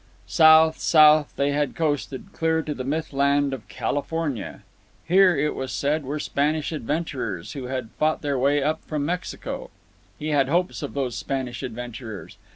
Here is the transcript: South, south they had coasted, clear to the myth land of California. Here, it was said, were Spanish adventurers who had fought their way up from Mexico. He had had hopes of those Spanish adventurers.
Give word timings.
South, 0.25 0.79
south 0.79 1.31
they 1.35 1.51
had 1.51 1.75
coasted, 1.75 2.33
clear 2.33 2.63
to 2.63 2.73
the 2.73 2.83
myth 2.83 3.13
land 3.13 3.53
of 3.53 3.67
California. 3.67 4.63
Here, 5.07 5.37
it 5.37 5.53
was 5.53 5.71
said, 5.71 6.05
were 6.05 6.17
Spanish 6.19 6.71
adventurers 6.71 7.51
who 7.51 7.65
had 7.65 7.91
fought 7.99 8.23
their 8.23 8.39
way 8.39 8.63
up 8.63 8.81
from 8.83 9.05
Mexico. 9.05 9.69
He 10.17 10.29
had 10.29 10.47
had 10.47 10.47
hopes 10.49 10.81
of 10.81 10.95
those 10.95 11.15
Spanish 11.15 11.61
adventurers. 11.61 12.37